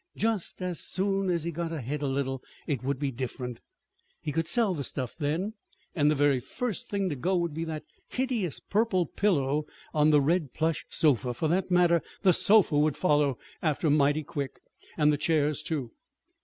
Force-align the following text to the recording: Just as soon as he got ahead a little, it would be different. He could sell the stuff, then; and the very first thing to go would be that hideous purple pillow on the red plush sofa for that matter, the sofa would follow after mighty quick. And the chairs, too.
Just 0.17 0.63
as 0.63 0.79
soon 0.79 1.29
as 1.29 1.43
he 1.43 1.51
got 1.51 1.71
ahead 1.71 2.01
a 2.01 2.07
little, 2.07 2.41
it 2.65 2.81
would 2.81 2.97
be 2.97 3.11
different. 3.11 3.61
He 4.19 4.31
could 4.31 4.47
sell 4.47 4.73
the 4.73 4.83
stuff, 4.83 5.15
then; 5.15 5.53
and 5.93 6.09
the 6.09 6.15
very 6.15 6.39
first 6.39 6.89
thing 6.89 7.07
to 7.09 7.15
go 7.15 7.37
would 7.37 7.53
be 7.53 7.65
that 7.65 7.85
hideous 8.07 8.59
purple 8.59 9.05
pillow 9.05 9.67
on 9.93 10.09
the 10.09 10.19
red 10.19 10.53
plush 10.55 10.87
sofa 10.89 11.35
for 11.35 11.47
that 11.49 11.69
matter, 11.69 12.01
the 12.23 12.33
sofa 12.33 12.79
would 12.79 12.97
follow 12.97 13.37
after 13.61 13.91
mighty 13.91 14.23
quick. 14.23 14.59
And 14.97 15.13
the 15.13 15.17
chairs, 15.19 15.61
too. 15.61 15.91